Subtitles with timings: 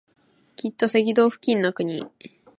[0.55, 2.03] きっと赤道付近の国